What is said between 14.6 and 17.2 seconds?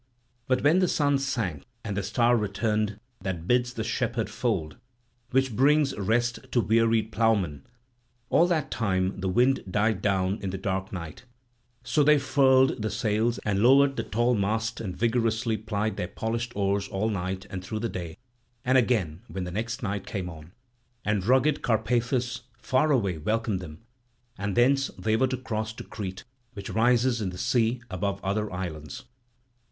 and vigorously plied their polished oars all